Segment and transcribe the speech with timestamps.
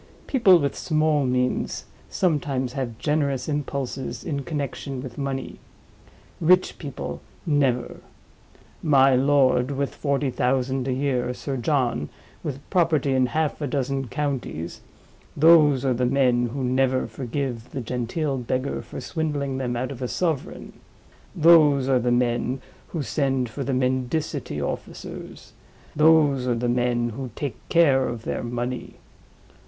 [0.25, 7.97] People with small means sometimes have generous impulses in connection with money—rich people, never.
[8.81, 12.09] My lord, with forty thousand a year; Sir John,
[12.43, 18.39] with property in half a dozen counties—those are the men who never forgive the genteel
[18.39, 20.73] beggar for swindling them out of a sovereign;
[21.35, 25.53] those are the men who send for the mendicity officers;
[25.95, 28.95] those are the men who take care of their money.